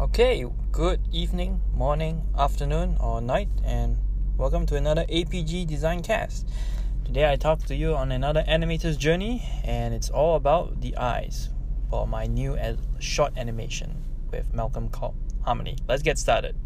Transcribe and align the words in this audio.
Okay, 0.00 0.46
good 0.72 0.98
evening, 1.12 1.60
morning, 1.74 2.26
afternoon, 2.38 2.96
or 3.00 3.20
night, 3.20 3.50
and 3.62 3.98
welcome 4.38 4.64
to 4.64 4.76
another 4.76 5.04
APG 5.04 5.66
Design 5.66 6.02
Cast. 6.02 6.48
Today 7.04 7.30
I 7.30 7.36
talk 7.36 7.62
to 7.64 7.76
you 7.76 7.94
on 7.94 8.10
another 8.10 8.42
animator's 8.48 8.96
journey, 8.96 9.46
and 9.62 9.92
it's 9.92 10.08
all 10.08 10.36
about 10.36 10.80
the 10.80 10.96
eyes 10.96 11.50
for 11.90 12.06
my 12.06 12.24
new 12.24 12.56
short 12.98 13.36
animation 13.36 14.02
with 14.32 14.54
Malcolm 14.54 14.90
Harmony. 15.42 15.76
Let's 15.86 16.02
get 16.02 16.16
started. 16.16 16.56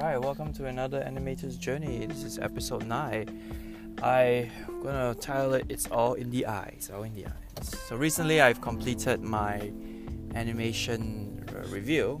Welcome 0.00 0.52
to 0.54 0.66
another 0.66 1.02
animator's 1.02 1.56
journey. 1.56 2.06
This 2.06 2.24
is 2.24 2.38
episode 2.38 2.86
9. 2.86 3.98
I'm 4.02 4.50
gonna 4.82 5.14
title 5.14 5.54
it 5.54 5.66
It's 5.68 5.86
All 5.88 6.14
in 6.14 6.30
the 6.30 6.46
Eyes. 6.46 6.90
All 6.92 7.02
in 7.02 7.14
the 7.14 7.26
eyes. 7.26 7.78
So 7.88 7.96
recently 7.96 8.40
I've 8.40 8.60
completed 8.60 9.20
my 9.20 9.70
animation 10.34 11.44
review. 11.68 12.20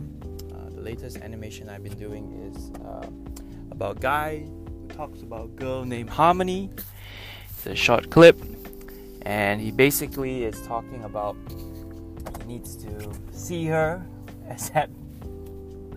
Uh, 0.52 0.68
the 0.68 0.82
latest 0.82 1.16
animation 1.16 1.70
I've 1.70 1.82
been 1.82 1.98
doing 1.98 2.52
is 2.54 2.70
uh, 2.82 3.06
about 3.70 3.96
a 3.96 4.00
guy 4.00 4.38
who 4.40 4.88
talks 4.88 5.22
about 5.22 5.46
a 5.46 5.48
girl 5.48 5.84
named 5.84 6.10
Harmony. 6.10 6.70
It's 7.48 7.66
a 7.66 7.74
short 7.74 8.10
clip, 8.10 8.38
and 9.22 9.60
he 9.60 9.70
basically 9.70 10.44
is 10.44 10.60
talking 10.66 11.02
about 11.04 11.36
he 12.40 12.46
needs 12.46 12.76
to 12.76 13.12
see 13.32 13.64
her, 13.66 14.04
except 14.48 14.92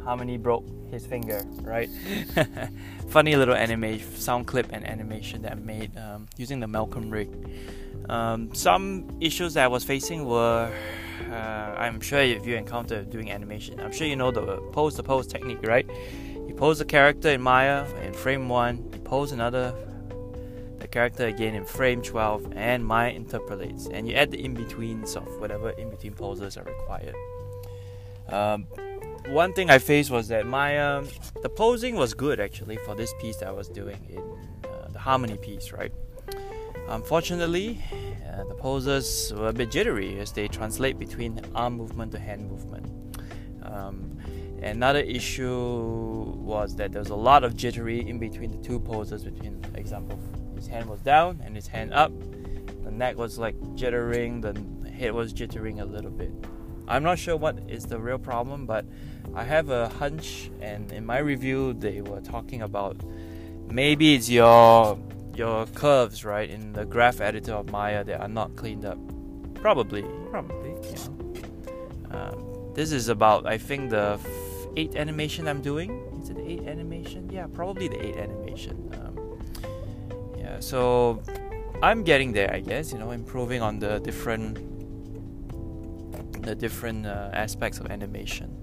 Harmony 0.04 0.38
broke 0.38 0.66
his 0.96 1.06
finger, 1.06 1.46
right? 1.62 1.90
Funny 3.10 3.36
little 3.36 3.54
anime 3.56 4.00
sound 4.16 4.48
clip 4.48 4.68
and 4.72 4.86
animation 4.86 5.44
that 5.44 5.52
I 5.52 5.56
made 5.56 5.96
um, 5.98 6.28
using 6.38 6.60
the 6.60 6.68
Malcolm 6.68 7.12
rig. 7.12 7.30
Um, 8.10 8.54
some 8.54 9.18
issues 9.20 9.54
that 9.54 9.66
I 9.66 9.68
was 9.68 9.84
facing 9.84 10.26
were 10.26 10.72
uh, 11.32 11.76
I'm 11.78 12.02
sure 12.02 12.20
if 12.20 12.46
you 12.46 12.56
encounter 12.56 13.04
doing 13.04 13.32
animation, 13.32 13.80
I'm 13.80 13.92
sure 13.92 14.08
you 14.08 14.16
know 14.16 14.32
the 14.32 14.58
pose 14.72 14.96
to 14.96 15.04
pose 15.04 15.28
technique, 15.28 15.64
right? 15.64 15.88
You 16.48 16.54
pose 16.56 16.80
the 16.80 16.86
character 16.86 17.30
in 17.30 17.42
Maya 17.42 17.86
in 18.04 18.14
frame 18.14 18.50
1, 18.50 18.92
you 18.94 19.00
pose 19.00 19.32
another 19.32 19.74
the 20.80 20.88
character 20.88 21.26
again 21.26 21.56
in 21.56 21.66
frame 21.66 22.02
12, 22.02 22.54
and 22.56 22.86
Maya 22.86 23.12
interpolates, 23.12 23.88
and 23.88 24.08
you 24.08 24.16
add 24.16 24.32
the 24.32 24.44
in 24.44 24.54
betweens 24.54 25.16
of 25.16 25.28
whatever 25.40 25.72
in 25.72 25.90
between 25.90 26.14
poses 26.14 26.58
are 26.58 26.64
required. 26.64 27.16
Um, 28.30 28.68
one 29.28 29.54
thing 29.54 29.70
I 29.70 29.80
faced 29.80 30.12
was 30.12 30.28
that 30.28 30.46
my 30.46 30.78
um, 30.78 31.08
the 31.42 31.50
posing 31.50 31.96
was 31.96 32.14
good 32.14 32.40
actually 32.40 32.78
for 32.78 32.96
this 32.96 33.14
piece 33.20 33.38
that 33.38 33.48
I 33.48 33.52
was 33.52 33.68
doing 33.68 34.06
in 34.10 34.70
uh, 34.70 34.88
the 34.90 35.00
harmony 35.00 35.38
piece, 35.38 35.72
right? 35.72 35.92
Unfortunately, 36.88 37.82
uh, 38.32 38.44
the 38.44 38.54
poses 38.54 39.34
were 39.36 39.48
a 39.48 39.54
bit 39.54 39.72
jittery 39.72 40.20
as 40.20 40.32
they 40.32 40.48
translate 40.48 41.00
between 41.00 41.40
arm 41.56 41.78
movement 41.78 42.12
to 42.12 42.20
hand 42.20 42.48
movement. 42.48 42.86
Um, 43.64 44.18
another 44.62 45.00
issue 45.00 46.34
was 46.38 46.76
that 46.76 46.92
there 46.92 47.02
was 47.02 47.10
a 47.10 47.16
lot 47.16 47.44
of 47.44 47.56
jittery 47.56 48.08
in 48.08 48.20
between 48.20 48.52
the 48.52 48.58
two 48.58 48.80
poses. 48.80 49.24
Between, 49.24 49.62
for 49.64 49.78
example, 49.78 50.20
his 50.56 50.68
hand 50.68 50.88
was 50.88 51.00
down 51.00 51.42
and 51.44 51.56
his 51.56 51.66
hand 51.66 51.94
up. 51.94 52.12
The 52.84 52.92
neck 52.92 53.18
was 53.18 53.40
like 53.40 53.56
jittering. 53.76 54.42
The 54.44 54.90
head 54.92 55.14
was 55.14 55.34
jittering 55.34 55.82
a 55.82 55.86
little 55.86 56.12
bit. 56.12 56.32
I'm 56.88 57.02
not 57.02 57.18
sure 57.18 57.36
what 57.36 57.58
is 57.68 57.86
the 57.86 58.00
real 58.00 58.20
problem, 58.20 58.68
but 58.68 58.86
I 59.36 59.44
have 59.44 59.70
a 59.70 59.90
hunch, 59.90 60.50
and 60.62 60.92
in 60.94 61.06
my 61.06 61.18
review, 61.18 61.74
they 61.74 62.02
were 62.02 62.22
talking 62.22 62.62
about 62.62 62.96
maybe 63.70 64.16
it's 64.16 64.30
your 64.30 64.98
your 65.36 65.66
curves, 65.68 66.24
right, 66.24 66.50
in 66.50 66.72
the 66.72 66.86
graph 66.86 67.20
editor 67.20 67.54
of 67.54 67.70
Maya 67.70 68.04
that 68.06 68.22
are 68.22 68.30
not 68.30 68.56
cleaned 68.56 68.86
up. 68.86 68.98
Probably, 69.56 70.06
probably. 70.32 70.72
Know. 70.72 71.16
Um, 72.12 72.74
this 72.74 72.94
is 72.94 73.10
about 73.10 73.46
I 73.46 73.58
think 73.58 73.90
the 73.90 74.18
f- 74.24 74.28
eight 74.78 74.96
animation 74.96 75.48
I'm 75.50 75.62
doing. 75.62 76.02
Is 76.22 76.30
it 76.30 76.38
eight 76.40 76.64
animation? 76.64 77.30
Yeah, 77.30 77.48
probably 77.48 77.90
the 77.90 78.00
eight 78.06 78.16
animation. 78.16 78.90
Um, 79.04 79.40
yeah, 80.38 80.62
so 80.62 81.22
I'm 81.84 82.04
getting 82.04 82.32
there, 82.32 82.54
I 82.54 82.62
guess. 82.62 82.94
You 82.94 83.00
know, 83.00 83.12
improving 83.12 83.62
on 83.62 83.80
the 83.80 84.00
different 84.00 84.60
the 86.44 86.56
different 86.56 87.06
uh, 87.06 87.32
aspects 87.34 87.80
of 87.80 87.88
animation. 87.88 88.56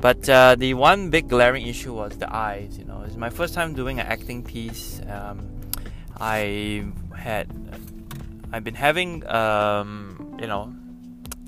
But 0.00 0.26
uh, 0.28 0.54
the 0.54 0.74
one 0.74 1.10
big 1.10 1.28
glaring 1.28 1.66
issue 1.66 1.92
was 1.92 2.16
the 2.16 2.34
eyes. 2.34 2.78
You 2.78 2.86
know, 2.86 3.02
it's 3.06 3.16
my 3.16 3.28
first 3.28 3.52
time 3.52 3.74
doing 3.74 4.00
an 4.00 4.06
acting 4.06 4.42
piece. 4.42 5.00
Um, 5.06 5.46
I 6.18 6.86
had, 7.14 7.48
I've 8.52 8.64
been 8.64 8.74
having, 8.74 9.26
um, 9.28 10.38
you 10.40 10.46
know, 10.46 10.74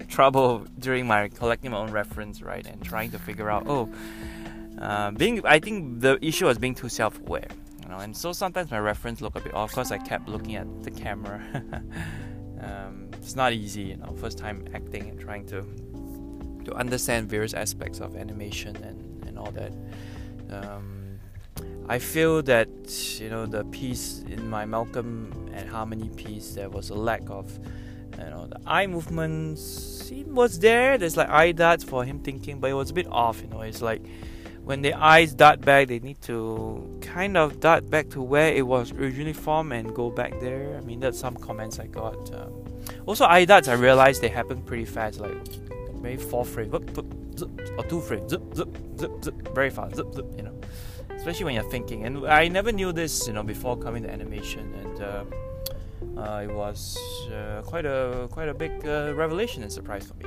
trouble 0.08 0.66
during 0.78 1.06
my 1.06 1.28
collecting 1.28 1.70
my 1.70 1.78
own 1.78 1.90
reference, 1.90 2.42
right, 2.42 2.66
and 2.66 2.82
trying 2.82 3.10
to 3.12 3.18
figure 3.18 3.50
out. 3.50 3.64
Oh, 3.66 3.90
uh, 4.78 5.12
being, 5.12 5.44
I 5.46 5.58
think 5.58 6.00
the 6.00 6.19
issue 6.20 6.46
was 6.46 6.58
being 6.58 6.74
too 6.74 6.90
self-aware. 6.90 7.48
You 7.82 7.88
know, 7.88 7.98
and 7.98 8.14
so 8.14 8.32
sometimes 8.32 8.70
my 8.70 8.78
reference 8.78 9.22
looked 9.22 9.38
a 9.38 9.40
bit 9.40 9.54
off 9.54 9.70
because 9.70 9.90
I 9.90 9.98
kept 9.98 10.28
looking 10.28 10.56
at 10.56 10.82
the 10.82 10.90
camera. 10.90 11.40
um, 12.60 13.08
it's 13.14 13.34
not 13.34 13.54
easy, 13.54 13.82
you 13.82 13.96
know, 13.96 14.14
first 14.20 14.36
time 14.36 14.66
acting 14.74 15.08
and 15.08 15.19
trying 15.19 15.46
to 15.46 15.64
to 16.64 16.74
understand 16.74 17.28
various 17.28 17.54
aspects 17.54 18.00
of 18.00 18.16
animation 18.16 18.76
and, 18.76 19.26
and 19.26 19.38
all 19.38 19.50
that. 19.52 19.72
Um, 20.50 21.02
I 21.88 21.98
feel 21.98 22.42
that 22.42 22.68
you 23.20 23.28
know 23.28 23.46
the 23.46 23.64
piece 23.64 24.20
in 24.28 24.48
my 24.48 24.64
Malcolm 24.64 25.50
and 25.52 25.68
Harmony 25.68 26.08
piece 26.10 26.54
there 26.54 26.70
was 26.70 26.90
a 26.90 26.94
lack 26.94 27.22
of 27.28 27.58
you 28.18 28.24
know 28.24 28.46
the 28.46 28.60
eye 28.66 28.86
movements. 28.86 30.10
It 30.10 30.28
was 30.28 30.58
there. 30.58 30.96
There's 30.98 31.16
like 31.16 31.28
eye 31.28 31.52
darts 31.52 31.82
for 31.82 32.04
him 32.04 32.20
thinking 32.20 32.60
but 32.60 32.70
it 32.70 32.74
was 32.74 32.90
a 32.90 32.94
bit 32.94 33.08
off 33.08 33.40
you 33.42 33.48
know. 33.48 33.62
It's 33.62 33.82
like 33.82 34.02
when 34.64 34.80
the 34.82 34.94
eyes 34.94 35.34
dart 35.34 35.60
back 35.60 35.88
they 35.88 35.98
need 35.98 36.20
to 36.22 36.98
kind 37.00 37.36
of 37.36 37.58
dart 37.58 37.90
back 37.90 38.08
to 38.10 38.22
where 38.22 38.54
it 38.54 38.66
was 38.66 38.92
originally 38.92 39.32
formed 39.32 39.72
and 39.72 39.92
go 39.94 40.10
back 40.10 40.38
there. 40.40 40.76
I 40.76 40.80
mean 40.82 41.00
that's 41.00 41.18
some 41.18 41.34
comments 41.34 41.80
I 41.80 41.88
got. 41.88 42.32
Um, 42.32 42.52
also 43.06 43.26
eye 43.26 43.44
darts 43.44 43.66
I 43.66 43.74
realized 43.74 44.22
they 44.22 44.28
happen 44.28 44.62
pretty 44.62 44.84
fast. 44.84 45.18
Like 45.18 45.36
maybe 46.02 46.22
four 46.22 46.44
frames, 46.44 46.72
zip, 46.72 47.06
zip, 47.38 47.50
or 47.78 47.84
two 47.84 48.00
frames, 48.00 48.30
zip, 48.30 48.42
zip, 48.54 48.68
zip, 48.98 49.24
zip, 49.24 49.54
very 49.54 49.70
fast, 49.70 49.96
zip, 49.96 50.12
zip, 50.14 50.26
you 50.36 50.42
know. 50.42 50.54
Especially 51.10 51.44
when 51.44 51.54
you're 51.54 51.70
thinking. 51.70 52.04
And 52.04 52.26
I 52.26 52.48
never 52.48 52.72
knew 52.72 52.92
this, 52.92 53.26
you 53.28 53.32
know, 53.32 53.44
before 53.44 53.76
coming 53.76 54.02
to 54.02 54.10
animation, 54.10 54.74
and 54.74 55.00
uh, 55.00 55.24
uh, 56.20 56.40
it 56.42 56.52
was 56.52 56.98
uh, 57.32 57.62
quite 57.64 57.86
a 57.86 58.28
quite 58.30 58.48
a 58.48 58.54
big 58.54 58.72
uh, 58.86 59.12
revelation 59.14 59.62
and 59.62 59.72
surprise 59.72 60.04
for 60.06 60.14
me. 60.14 60.24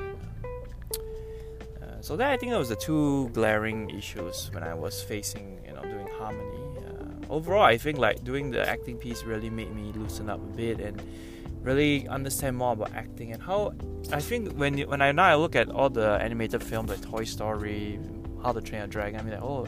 Uh, 1.81 2.01
so 2.01 2.15
that 2.15 2.31
I 2.31 2.37
think 2.37 2.51
that 2.53 2.57
was 2.59 2.69
the 2.69 2.75
two 2.75 3.29
glaring 3.33 3.89
issues 3.89 4.49
when 4.53 4.63
I 4.63 4.73
was 4.73 5.01
facing, 5.01 5.59
you 5.65 5.73
know, 5.73 5.81
doing 5.81 6.07
harmony. 6.17 6.63
Uh, 6.77 7.33
overall, 7.33 7.63
I 7.63 7.77
think 7.77 7.97
like 7.97 8.23
doing 8.23 8.51
the 8.51 8.67
acting 8.67 8.97
piece 8.97 9.23
really 9.23 9.49
made 9.49 9.75
me 9.75 9.91
loosen 9.93 10.29
up 10.29 10.39
a 10.39 10.55
bit 10.55 10.79
and 10.79 11.01
really 11.65 12.07
understand 12.07 12.55
more 12.55 12.73
about 12.73 12.93
acting 12.93 13.33
and 13.33 13.41
how 13.41 13.73
I 14.11 14.21
think 14.21 14.53
when 14.53 14.77
when 14.81 15.01
I 15.01 15.11
now 15.11 15.25
I 15.25 15.35
look 15.35 15.55
at 15.55 15.69
all 15.69 15.89
the 15.89 16.11
animated 16.21 16.63
films 16.63 16.89
like 16.89 17.01
Toy 17.01 17.23
Story, 17.23 17.99
How 18.43 18.51
to 18.51 18.61
Train 18.61 18.81
Your 18.81 18.87
Dragon, 18.87 19.19
I 19.19 19.23
mean 19.23 19.33
like 19.33 19.43
oh 19.43 19.67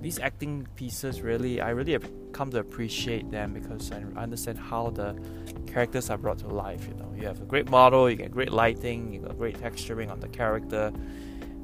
these 0.00 0.18
acting 0.18 0.66
pieces 0.74 1.22
really 1.22 1.60
I 1.60 1.70
really 1.70 1.92
have 1.92 2.10
come 2.32 2.50
to 2.50 2.58
appreciate 2.58 3.30
them 3.30 3.54
because 3.54 3.92
I 3.92 4.02
understand 4.20 4.58
how 4.58 4.90
the 4.90 5.16
characters 5.66 6.10
are 6.10 6.18
brought 6.18 6.38
to 6.38 6.48
life. 6.48 6.86
You 6.88 6.94
know, 6.94 7.14
you 7.16 7.26
have 7.26 7.40
a 7.40 7.44
great 7.44 7.70
model, 7.70 8.10
you 8.10 8.16
get 8.16 8.32
great 8.32 8.52
lighting, 8.52 9.12
you 9.12 9.20
got 9.20 9.38
great 9.38 9.58
texturing 9.58 10.10
on 10.10 10.20
the 10.20 10.28
character, 10.28 10.92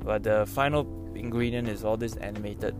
but 0.04 0.22
the 0.22 0.46
final 0.46 0.86
ingredient 1.16 1.68
is 1.68 1.84
all 1.84 1.96
these 1.96 2.16
animated 2.16 2.74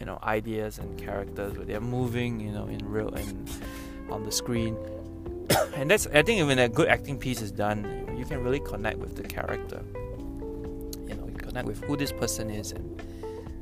you 0.00 0.06
know 0.06 0.18
ideas 0.22 0.78
and 0.78 0.98
characters 0.98 1.56
where 1.56 1.64
they're 1.64 1.80
moving 1.80 2.40
you 2.40 2.50
know 2.50 2.66
in 2.66 2.84
real 2.88 3.08
and 3.14 3.50
on 4.10 4.24
the 4.24 4.32
screen 4.32 4.76
and 5.74 5.90
that's 5.90 6.06
I 6.08 6.22
think 6.22 6.46
when 6.46 6.58
a 6.58 6.68
good 6.68 6.88
acting 6.88 7.18
piece 7.18 7.40
is 7.40 7.50
done, 7.50 8.14
you, 8.16 8.24
can 8.24 8.42
really 8.42 8.60
connect 8.60 8.98
with 8.98 9.16
the 9.16 9.22
character. 9.22 9.82
You 11.08 11.14
know, 11.14 11.26
you 11.26 11.38
connect 11.38 11.66
with 11.66 11.82
who 11.84 11.96
this 11.96 12.12
person 12.12 12.50
is 12.50 12.72
and 12.72 13.02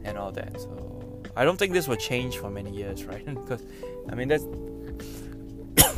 and 0.04 0.19
all 0.19 0.32
that. 0.32 0.60
So 0.60 1.22
I 1.36 1.44
don't 1.44 1.56
think 1.56 1.72
this 1.72 1.88
will 1.88 1.96
change 1.96 2.38
for 2.38 2.50
many 2.50 2.70
years, 2.70 3.04
right? 3.10 3.25
because 3.25 3.62
I 4.08 4.14
mean 4.14 4.28
that's 4.28 4.46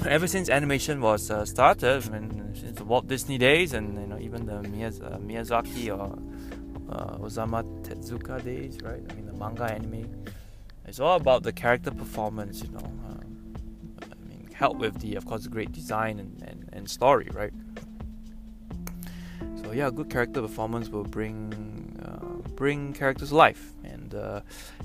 ever 0.07 0.27
since 0.27 0.49
animation 0.49 1.01
was 1.01 1.31
uh, 1.31 1.45
started, 1.45 2.05
I 2.07 2.19
mean, 2.19 2.55
since 2.55 2.79
the 2.79 2.85
Walt 2.85 3.07
Disney 3.07 3.39
days, 3.39 3.73
and 3.73 4.01
you 4.01 4.07
know 4.07 4.19
even 4.19 4.47
the 4.47 4.59
uh, 4.59 5.19
Miyazaki 5.19 5.97
or 5.97 6.19
uh, 6.93 7.19
Osamu 7.19 7.63
Tezuka 7.83 8.43
days, 8.43 8.79
right? 8.83 9.03
I 9.11 9.15
mean 9.15 9.27
the 9.27 9.35
manga 9.35 9.65
anime. 9.65 10.09
It's 10.87 11.01
all 11.01 11.17
about 11.17 11.43
the 11.43 11.53
character 11.53 11.91
performance, 11.91 12.63
you 12.63 12.71
know 12.71 12.97
help 14.57 14.79
with 14.79 14.99
the, 15.01 15.15
of 15.17 15.27
course, 15.27 15.47
great 15.47 15.73
design 15.73 16.19
and, 16.19 16.43
and, 16.43 16.69
and 16.73 16.91
story, 16.91 17.29
right? 17.33 17.53
So 19.63 19.73
yeah, 19.73 19.91
good 19.91 20.09
character 20.09 20.41
performance 20.41 20.89
will 20.89 21.05
bring 21.05 22.01
uh, 22.05 22.49
bring 22.55 22.93
characters 22.95 23.33
life, 23.33 23.73
and 23.85 24.15
uh, 24.15 24.41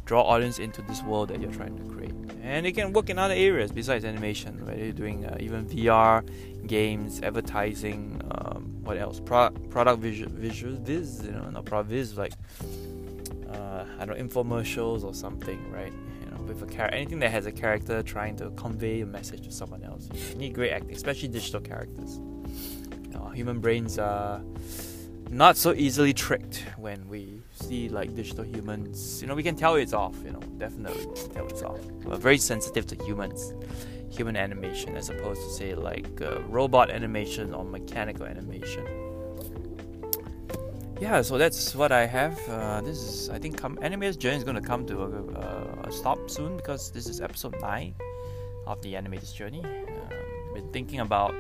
draw 0.06 0.24
audience 0.24 0.60
into 0.60 0.82
this 0.84 1.02
world 1.04 1.30
that 1.30 1.40
you're 1.40 1.52
trying 1.52 1.78
to 1.78 1.84
create. 1.94 2.14
And 2.42 2.66
it 2.66 2.74
can 2.74 2.92
work 2.92 3.10
in 3.10 3.18
other 3.18 3.34
areas 3.34 3.72
besides 3.72 4.04
animation, 4.04 4.66
whether 4.66 4.84
you're 4.84 4.92
doing 4.92 5.26
uh, 5.26 5.38
even 5.40 5.68
VR, 5.68 6.26
games, 6.68 7.22
advertising, 7.22 8.22
um, 8.32 8.76
what 8.84 8.98
else? 8.98 9.20
Pro- 9.20 9.52
product 9.70 10.02
visual, 10.02 10.32
visual 10.32 10.76
viz, 10.76 11.24
you 11.24 11.32
know, 11.32 11.50
not 11.50 11.66
product 11.66 11.90
viz, 11.92 12.18
like 12.18 12.34
uh, 13.50 13.86
I 14.00 14.06
don't 14.06 14.18
know, 14.18 14.24
infomercials 14.24 15.04
or 15.04 15.14
something, 15.14 15.72
right? 15.72 15.94
With 16.52 16.64
a 16.64 16.66
character, 16.66 16.96
anything 16.96 17.20
that 17.20 17.32
has 17.32 17.46
a 17.46 17.52
character 17.52 18.04
trying 18.04 18.36
to 18.38 18.50
convey 18.52 19.02
a 19.02 19.06
message 19.06 19.44
to 19.44 19.52
someone 19.52 19.84
else. 19.84 20.10
You 20.32 20.36
need 20.36 20.54
great 20.54 20.72
acting, 20.72 20.94
especially 20.94 21.30
digital 21.30 21.62
characters. 21.62 22.20
Human 23.34 23.60
brains 23.62 23.98
are 23.98 24.42
not 25.30 25.56
so 25.56 25.74
easily 25.74 26.14
tricked 26.14 26.66
when 26.78 27.08
we 27.08 27.42
see 27.54 27.88
like 27.88 28.14
digital 28.14 28.44
humans. 28.44 29.22
You 29.22 29.28
know, 29.28 29.36
we 29.36 29.44
can 29.44 29.56
tell 29.56 29.76
it's 29.76 29.94
off. 29.94 30.16
You 30.26 30.32
know, 30.32 30.42
definitely 30.58 31.06
tell 31.30 31.48
it's 31.48 31.62
off. 31.62 31.80
We're 32.04 32.18
very 32.18 32.38
sensitive 32.38 32.86
to 32.88 32.96
humans, 33.06 33.54
human 34.10 34.36
animation, 34.36 34.98
as 34.98 35.10
opposed 35.10 35.42
to 35.42 35.50
say 35.50 35.74
like 35.74 36.22
uh, 36.22 36.42
robot 36.42 36.90
animation 36.92 37.54
or 37.54 37.64
mechanical 37.64 38.26
animation. 38.26 38.86
Yeah, 41.02 41.24
so 41.24 41.40
that's 41.40 41.74
what 41.74 41.92
I 41.92 42.06
have. 42.06 42.40
Uh, 42.48 42.80
this 42.82 42.98
is, 43.00 43.30
I 43.32 43.40
think, 43.40 43.58
come, 43.58 43.76
Animator's 43.78 44.18
Journey 44.18 44.38
is 44.38 44.44
going 44.44 44.56
to 44.56 44.62
come 44.62 44.86
to 44.86 45.02
a, 45.02 45.88
a, 45.88 45.92
stop 45.92 46.30
soon 46.30 46.58
because 46.58 46.92
this 46.92 47.10
is 47.10 47.20
episode 47.22 47.60
nine 47.60 47.96
of 48.68 48.80
the 48.84 48.94
Animator's 48.94 49.34
Journey. 49.34 49.64
Um, 49.64 50.54
been 50.54 50.72
thinking 50.72 51.00
about 51.00 51.34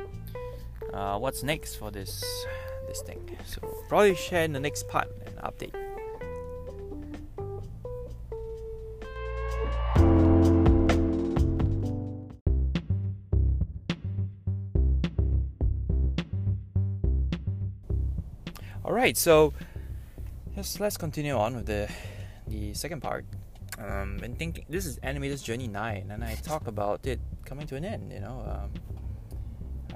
uh, 0.91 1.19
what's 1.19 1.43
next 1.43 1.75
for 1.75 1.91
this 1.91 2.23
this 2.87 3.03
thing. 3.03 3.19
So 3.45 3.61
probably 3.87 4.15
share 4.15 4.45
in 4.45 4.51
the 4.51 4.59
next 4.59 4.87
part 4.87 5.07
and 5.27 5.35
update. 5.37 5.80
All 18.91 18.97
right, 18.97 19.15
so 19.15 19.53
yes, 20.53 20.81
let's 20.81 20.97
continue 20.97 21.38
on 21.38 21.55
with 21.55 21.65
the 21.65 21.88
the 22.45 22.73
second 22.73 22.99
part. 22.99 23.23
Um, 23.79 24.19
and 24.21 24.38
thinking 24.38 24.65
this 24.67 24.85
is 24.85 24.99
Animator's 24.99 25.41
Journey 25.41 25.69
Nine, 25.69 26.11
and 26.11 26.21
I 26.21 26.35
talk 26.35 26.67
about 26.67 27.07
it 27.07 27.21
coming 27.45 27.65
to 27.67 27.77
an 27.77 27.85
end. 27.85 28.11
You 28.11 28.19
know, 28.19 28.69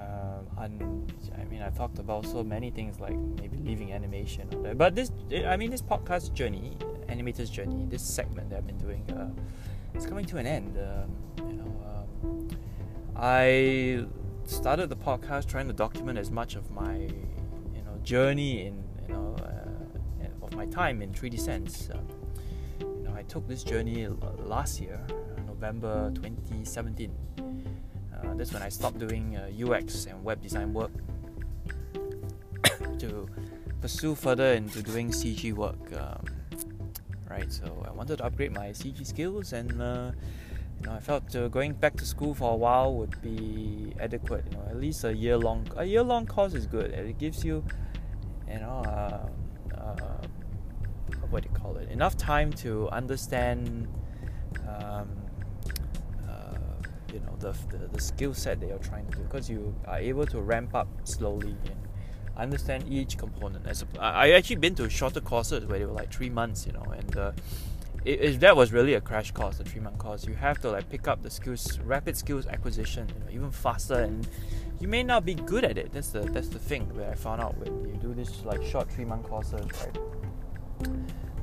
um, 0.00 1.06
I 1.38 1.44
mean, 1.44 1.60
I 1.60 1.68
talked 1.68 1.98
about 1.98 2.24
so 2.24 2.42
many 2.42 2.70
things 2.70 2.98
like 2.98 3.14
maybe 3.38 3.58
leaving 3.58 3.92
animation, 3.92 4.48
but 4.78 4.94
this, 4.94 5.12
I 5.44 5.58
mean, 5.58 5.70
this 5.70 5.82
podcast 5.82 6.32
journey, 6.32 6.78
animator's 7.10 7.50
journey, 7.50 7.84
this 7.90 8.00
segment 8.02 8.48
that 8.48 8.56
I've 8.56 8.66
been 8.66 8.78
doing, 8.78 9.04
uh, 9.10 9.28
it's 9.92 10.06
coming 10.06 10.24
to 10.24 10.38
an 10.38 10.46
end. 10.46 10.78
Um, 10.78 11.46
you 11.46 11.56
know, 11.58 11.70
um, 11.84 12.48
I 13.14 14.06
started 14.46 14.88
the 14.88 14.96
podcast 14.96 15.48
trying 15.48 15.66
to 15.66 15.74
document 15.74 16.18
as 16.18 16.30
much 16.30 16.56
of 16.56 16.70
my, 16.70 16.96
you 16.96 17.82
know, 17.84 17.98
journey 18.02 18.64
in, 18.66 18.85
you 19.06 19.14
know, 19.14 19.36
uh, 19.40 20.44
of 20.44 20.54
my 20.54 20.66
time 20.66 21.02
in 21.02 21.12
3D 21.12 21.38
Sense. 21.38 21.90
Uh, 21.90 21.98
you 22.80 23.02
know, 23.04 23.14
I 23.16 23.22
took 23.22 23.46
this 23.48 23.62
journey 23.62 24.08
last 24.38 24.80
year, 24.80 25.00
November 25.46 26.10
2017 26.14 27.12
uh, 28.26 28.34
that's 28.34 28.52
when 28.52 28.62
I 28.62 28.68
stopped 28.68 28.98
doing 28.98 29.36
uh, 29.36 29.50
UX 29.52 30.06
and 30.06 30.22
web 30.24 30.40
design 30.42 30.72
work 30.72 30.90
to 32.98 33.28
pursue 33.80 34.14
further 34.14 34.52
into 34.52 34.82
doing 34.82 35.10
CG 35.10 35.52
work. 35.52 35.76
Um, 35.92 36.24
right, 37.28 37.52
so 37.52 37.84
I 37.86 37.92
wanted 37.92 38.18
to 38.18 38.24
upgrade 38.24 38.52
my 38.52 38.68
CG 38.68 39.06
skills, 39.06 39.52
and 39.52 39.80
uh, 39.80 40.12
you 40.80 40.86
know, 40.86 40.94
I 40.94 41.00
felt 41.00 41.34
uh, 41.36 41.48
going 41.48 41.72
back 41.74 41.96
to 41.96 42.06
school 42.06 42.34
for 42.34 42.52
a 42.52 42.56
while 42.56 42.94
would 42.94 43.20
be 43.22 43.92
adequate. 44.00 44.44
You 44.50 44.56
know, 44.56 44.64
at 44.70 44.76
least 44.76 45.04
a 45.04 45.14
year 45.14 45.36
long. 45.36 45.66
A 45.76 45.84
year 45.84 46.02
long 46.02 46.26
course 46.26 46.54
is 46.54 46.66
good. 46.66 46.90
It 46.92 47.18
gives 47.18 47.44
you, 47.44 47.64
you 48.48 48.58
know, 48.60 48.82
uh, 48.86 49.28
uh, 49.76 50.26
what 51.30 51.42
do 51.42 51.48
you 51.52 51.58
call 51.58 51.76
it? 51.76 51.90
Enough 51.90 52.16
time 52.16 52.52
to 52.54 52.88
understand. 52.90 53.88
Um, 54.68 55.08
you 57.12 57.20
know 57.20 57.34
the, 57.38 57.52
the, 57.76 57.88
the 57.88 58.00
skill 58.00 58.34
set 58.34 58.60
that 58.60 58.68
you're 58.68 58.78
trying 58.78 59.06
to 59.06 59.18
do 59.18 59.22
because 59.22 59.48
you 59.48 59.74
are 59.86 59.98
able 59.98 60.26
to 60.26 60.40
ramp 60.40 60.74
up 60.74 60.88
slowly 61.04 61.56
and 61.64 61.76
understand 62.36 62.84
each 62.88 63.16
component 63.16 63.66
as 63.66 63.82
a, 63.82 63.86
I 63.98 64.32
actually 64.32 64.56
been 64.56 64.74
to 64.74 64.90
shorter 64.90 65.20
courses 65.20 65.64
where 65.64 65.78
they 65.78 65.86
were 65.86 65.92
like 65.92 66.12
three 66.12 66.28
months 66.28 66.66
you 66.66 66.72
know 66.72 66.82
and 66.82 67.16
uh, 67.16 67.32
it, 68.06 68.20
it, 68.20 68.40
that 68.40 68.56
was 68.56 68.72
really 68.72 68.94
a 68.94 69.00
crash 69.00 69.30
course 69.32 69.60
a 69.60 69.64
three 69.64 69.80
month 69.80 69.98
course 69.98 70.26
you 70.26 70.34
have 70.34 70.60
to 70.60 70.70
like 70.70 70.88
pick 70.88 71.08
up 71.08 71.22
the 71.22 71.30
skills 71.30 71.78
rapid 71.80 72.16
skills 72.16 72.46
acquisition 72.46 73.08
you 73.08 73.20
know 73.20 73.30
even 73.30 73.50
faster 73.50 74.00
and 74.00 74.28
you 74.80 74.88
may 74.88 75.02
not 75.02 75.24
be 75.24 75.34
good 75.34 75.64
at 75.64 75.76
it 75.76 75.92
that's 75.92 76.10
the 76.10 76.20
that's 76.20 76.48
the 76.48 76.58
thing 76.58 76.82
where 76.94 77.10
I 77.10 77.14
found 77.14 77.40
out 77.40 77.56
when 77.58 77.72
you 77.90 77.96
do 78.00 78.14
this 78.14 78.44
like 78.44 78.62
short 78.62 78.90
three 78.90 79.04
month 79.04 79.24
courses 79.24 79.66
right 79.80 79.98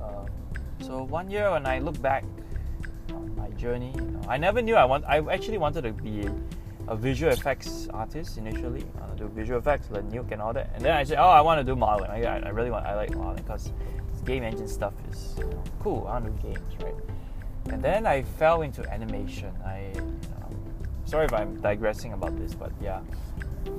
um, 0.01 0.27
so 0.79 1.03
one 1.03 1.29
year 1.29 1.51
when 1.51 1.65
I 1.65 1.79
look 1.79 2.01
back 2.01 2.23
on 3.11 3.35
my 3.35 3.49
journey. 3.49 3.91
You 3.95 4.01
know, 4.01 4.21
I 4.27 4.37
never 4.37 4.61
knew 4.61 4.75
I 4.75 4.85
want. 4.85 5.05
I 5.05 5.19
actually 5.31 5.57
wanted 5.57 5.83
to 5.83 5.93
be 5.93 6.27
a 6.87 6.95
visual 6.95 7.31
effects 7.31 7.87
artist 7.93 8.37
initially. 8.37 8.85
I 9.01 9.15
do 9.15 9.27
visual 9.29 9.59
effects, 9.59 9.89
like 9.89 10.09
Nuke 10.09 10.31
and 10.31 10.41
all 10.41 10.53
that. 10.53 10.71
And 10.75 10.83
then 10.83 10.95
I 10.95 11.03
said, 11.03 11.17
oh, 11.17 11.29
I 11.29 11.41
want 11.41 11.59
to 11.59 11.63
do 11.63 11.75
modeling. 11.75 12.11
I, 12.11 12.39
I 12.39 12.49
really 12.49 12.71
want. 12.71 12.85
I 12.85 12.95
like 12.95 13.15
modeling 13.15 13.43
because 13.43 13.71
game 14.25 14.43
engine 14.43 14.67
stuff 14.67 14.93
is 15.09 15.35
cool. 15.79 16.07
I 16.07 16.19
want 16.19 16.25
to 16.25 16.31
do 16.31 16.53
games, 16.53 16.73
right? 16.81 16.95
And 17.69 17.81
then 17.81 18.05
I 18.05 18.23
fell 18.23 18.61
into 18.61 18.87
animation. 18.91 19.51
I, 19.65 19.93
sorry 21.05 21.25
if 21.25 21.33
I'm 21.33 21.59
digressing 21.61 22.13
about 22.13 22.37
this, 22.37 22.53
but 22.53 22.71
yeah, 22.81 23.01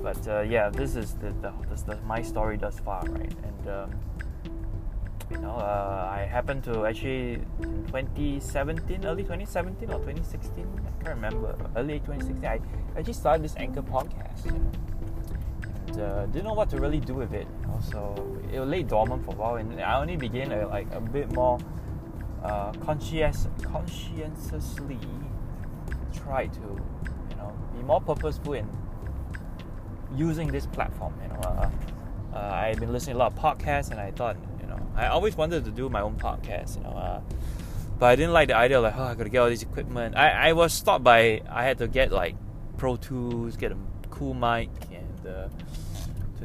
but 0.01 0.27
uh, 0.27 0.41
yeah, 0.41 0.69
this 0.69 0.95
is 0.95 1.13
the, 1.15 1.31
the, 1.41 1.53
this 1.69 1.81
the 1.83 1.97
my 2.01 2.21
story 2.21 2.57
thus 2.57 2.79
far, 2.79 3.03
right? 3.05 3.33
And 3.43 3.67
um, 3.67 3.91
you 5.31 5.37
know, 5.37 5.51
uh, 5.51 6.09
I 6.11 6.21
happened 6.21 6.63
to 6.65 6.85
actually 6.85 7.41
in 7.61 7.85
2017, 7.87 9.05
early 9.05 9.23
2017 9.23 9.89
or 9.89 9.99
2016, 9.99 10.65
I 10.65 11.03
can't 11.03 11.15
remember, 11.15 11.55
early 11.75 11.99
2016, 11.99 12.45
I 12.45 12.59
actually 12.97 13.13
started 13.13 13.43
this 13.43 13.55
Anchor 13.57 13.81
podcast, 13.81 14.45
you 14.45 14.51
know, 14.51 14.71
uh, 15.97 16.25
didn't 16.27 16.45
know 16.45 16.53
what 16.53 16.69
to 16.69 16.77
really 16.77 16.99
do 16.99 17.13
with 17.13 17.33
it. 17.33 17.47
So 17.91 18.15
it 18.51 18.59
lay 18.61 18.83
dormant 18.83 19.25
for 19.25 19.31
a 19.31 19.35
while, 19.35 19.55
and 19.55 19.79
I 19.81 19.99
only 19.99 20.17
began 20.17 20.49
to 20.49 20.67
like 20.67 20.91
a 20.93 21.01
bit 21.01 21.31
more 21.33 21.59
uh, 22.43 22.71
conscious, 22.73 23.47
conscientiously 23.61 24.99
try 26.13 26.47
to, 26.47 26.59
you 26.59 27.35
know, 27.35 27.53
be 27.75 27.83
more 27.83 28.01
purposeful 28.01 28.53
in 28.53 28.67
using 30.15 30.47
this 30.47 30.65
platform. 30.65 31.13
You 31.21 31.29
know, 31.29 31.39
uh, 31.41 31.69
uh, 32.33 32.37
I've 32.37 32.79
been 32.79 32.91
listening 32.91 33.15
a 33.15 33.19
lot 33.19 33.33
of 33.33 33.39
podcasts, 33.39 33.91
and 33.91 33.99
I 33.99 34.11
thought 34.11 34.37
you 34.61 34.67
know, 34.67 34.79
I 34.95 35.07
always 35.07 35.35
wanted 35.35 35.65
to 35.65 35.71
do 35.71 35.89
my 35.89 36.01
own 36.01 36.15
podcast, 36.15 36.77
you 36.77 36.83
know. 36.83 36.89
Uh, 36.89 37.21
but 37.97 38.07
I 38.07 38.15
didn't 38.15 38.33
like 38.33 38.49
the 38.49 38.57
idea 38.57 38.77
of 38.77 38.83
like, 38.83 38.97
oh, 38.97 39.03
I 39.03 39.15
gotta 39.15 39.29
get 39.29 39.39
all 39.39 39.49
this 39.49 39.63
equipment. 39.63 40.15
I, 40.15 40.49
I 40.49 40.53
was 40.53 40.73
stopped 40.73 41.03
by 41.03 41.41
I 41.49 41.63
had 41.63 41.77
to 41.77 41.87
get 41.87 42.11
like 42.11 42.35
Pro 42.77 42.97
Tools, 42.97 43.55
get 43.55 43.71
a 43.71 43.77
cool 44.09 44.33
mic, 44.33 44.69
and 44.91 45.27
uh, 45.27 45.47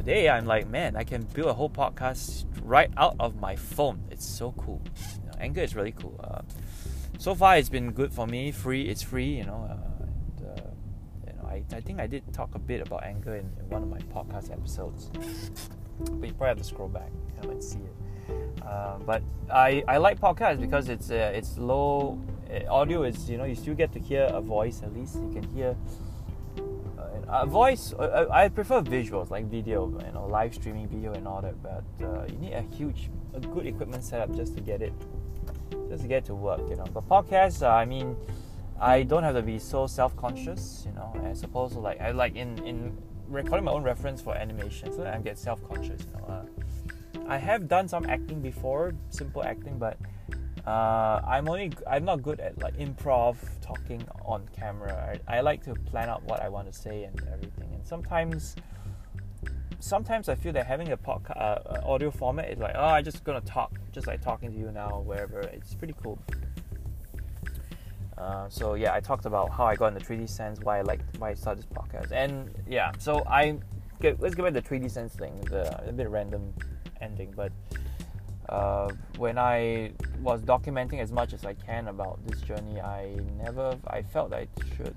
today 0.00 0.30
I'm 0.30 0.46
like, 0.46 0.66
man, 0.66 0.96
I 0.96 1.04
can 1.04 1.24
build 1.34 1.48
a 1.48 1.52
whole 1.52 1.68
podcast 1.68 2.46
right 2.62 2.90
out 2.96 3.16
of 3.20 3.38
my 3.38 3.54
phone. 3.54 4.00
It's 4.10 4.24
so 4.24 4.52
cool. 4.52 4.80
You 4.96 5.26
know, 5.26 5.36
Anchor 5.38 5.60
is 5.60 5.76
really 5.76 5.92
cool. 5.92 6.18
Uh, 6.24 6.40
so 7.18 7.34
far, 7.34 7.58
it's 7.58 7.68
been 7.68 7.92
good 7.92 8.10
for 8.10 8.26
me. 8.26 8.50
Free, 8.50 8.88
it's 8.88 9.02
free, 9.02 9.36
you 9.36 9.44
know. 9.44 9.68
Uh, 9.68 10.04
and, 10.04 10.48
uh, 10.48 10.62
you 11.26 11.32
know, 11.34 11.48
I, 11.48 11.62
I 11.76 11.80
think 11.82 12.00
I 12.00 12.06
did 12.06 12.22
talk 12.32 12.54
a 12.54 12.58
bit 12.58 12.80
about 12.80 13.04
Anchor 13.04 13.34
in, 13.34 13.44
in 13.60 13.68
one 13.68 13.82
of 13.82 13.90
my 13.90 13.98
podcast 14.16 14.50
episodes. 14.50 15.10
But 15.98 16.28
you 16.28 16.32
probably 16.32 16.48
have 16.48 16.56
to 16.56 16.64
scroll 16.64 16.88
back 16.88 17.10
and 17.42 17.62
see 17.62 17.80
it. 17.80 18.64
Uh, 18.64 18.96
but 19.04 19.22
I, 19.52 19.84
I 19.86 19.98
like 19.98 20.18
podcasts 20.18 20.62
because 20.62 20.88
it's 20.88 21.10
uh, 21.10 21.32
it's 21.34 21.58
low 21.58 22.18
uh, 22.50 22.72
audio 22.72 23.02
is 23.02 23.28
you 23.28 23.36
know 23.36 23.44
you 23.44 23.54
still 23.54 23.74
get 23.74 23.92
to 23.92 23.98
hear 23.98 24.30
a 24.32 24.40
voice 24.40 24.82
at 24.82 24.94
least 24.94 25.16
you 25.16 25.30
can 25.32 25.42
hear 25.54 25.76
uh, 27.30 27.46
voice 27.46 27.92
uh, 27.92 28.26
I 28.30 28.48
prefer 28.48 28.82
visuals 28.82 29.30
like 29.30 29.46
video 29.46 29.88
you 30.04 30.12
know 30.12 30.26
live 30.26 30.54
streaming 30.54 30.88
video 30.88 31.12
and 31.12 31.26
all 31.26 31.40
that 31.42 31.62
but 31.62 31.84
you 32.30 32.36
need 32.38 32.52
a 32.52 32.62
huge 32.62 33.10
a 33.34 33.40
good 33.40 33.66
equipment 33.66 34.02
setup 34.04 34.34
just 34.34 34.54
to 34.56 34.60
get 34.60 34.82
it 34.82 34.92
just 35.88 36.02
to 36.02 36.08
get 36.08 36.24
to 36.26 36.34
work 36.34 36.60
you 36.68 36.76
know. 36.76 36.84
But 36.92 37.08
podcasts 37.08 37.66
I 37.66 37.84
mean 37.84 38.16
I 38.80 39.02
don't 39.02 39.22
have 39.22 39.36
to 39.36 39.42
be 39.42 39.58
so 39.58 39.86
self-conscious 39.86 40.84
you 40.86 40.92
know 40.92 41.12
as 41.24 41.42
opposed 41.42 41.74
to 41.74 41.80
like 41.80 42.00
I 42.00 42.10
like 42.10 42.34
in 42.34 42.58
in 42.64 42.96
recording 43.28 43.64
my 43.64 43.72
own 43.72 43.84
reference 43.84 44.20
for 44.20 44.34
animation 44.34 44.92
so 44.92 45.06
I 45.06 45.18
get 45.18 45.38
self-conscious 45.38 46.02
you 46.06 46.12
know. 46.18 46.46
I 47.30 47.38
have 47.38 47.68
done 47.68 47.86
some 47.86 48.06
acting 48.06 48.40
before, 48.40 48.92
simple 49.10 49.44
acting, 49.44 49.78
but 49.78 49.96
uh, 50.66 51.20
I'm 51.26 51.48
only 51.48 51.72
I'm 51.86 52.04
not 52.04 52.22
good 52.22 52.40
at 52.40 52.58
like 52.60 52.76
improv 52.78 53.36
talking 53.60 54.02
on 54.24 54.46
camera. 54.56 55.18
I, 55.28 55.38
I 55.38 55.40
like 55.40 55.62
to 55.64 55.74
plan 55.74 56.08
out 56.08 56.22
what 56.24 56.42
I 56.42 56.48
want 56.48 56.70
to 56.72 56.78
say 56.78 57.04
and 57.04 57.20
everything, 57.32 57.72
and 57.72 57.86
sometimes 57.86 58.56
sometimes 59.80 60.28
I 60.28 60.34
feel 60.34 60.52
that 60.52 60.66
having 60.66 60.92
a 60.92 60.96
podcast 60.96 61.36
uh, 61.36 61.80
audio 61.84 62.10
format 62.10 62.50
is 62.50 62.58
like, 62.58 62.74
oh, 62.76 62.84
I'm 62.84 63.04
just 63.04 63.24
gonna 63.24 63.40
talk, 63.40 63.72
just 63.92 64.06
like 64.06 64.20
talking 64.20 64.52
to 64.52 64.58
you 64.58 64.70
now, 64.70 65.02
wherever. 65.04 65.40
It's 65.40 65.74
pretty 65.74 65.94
cool. 66.02 66.18
Uh, 68.18 68.48
so 68.50 68.74
yeah, 68.74 68.92
I 68.92 69.00
talked 69.00 69.24
about 69.24 69.50
how 69.50 69.64
I 69.64 69.74
got 69.74 69.94
into 69.94 70.04
3D 70.04 70.28
Sense, 70.28 70.60
why 70.60 70.78
I 70.78 70.82
like 70.82 71.00
why 71.18 71.30
I 71.30 71.34
started 71.34 71.64
this 71.64 71.72
podcast, 71.72 72.12
and 72.12 72.50
yeah, 72.68 72.92
so 72.98 73.24
I 73.26 73.58
get, 74.00 74.20
let's 74.20 74.34
get 74.34 74.42
back 74.42 74.52
to 74.52 74.60
the 74.60 74.78
3D 74.78 74.90
Sense 74.90 75.14
thing. 75.14 75.40
The, 75.48 75.88
a 75.88 75.92
bit 75.92 76.10
random 76.10 76.52
ending, 77.00 77.32
but 77.34 77.49
uh, 78.50 78.90
when 79.16 79.38
I 79.38 79.92
was 80.20 80.42
documenting 80.42 81.00
as 81.00 81.12
much 81.12 81.32
as 81.32 81.44
I 81.44 81.54
can 81.54 81.88
about 81.88 82.18
this 82.26 82.40
journey, 82.42 82.80
I 82.80 83.16
never 83.38 83.78
I 83.86 84.02
felt 84.02 84.32
I 84.32 84.48
should. 84.76 84.94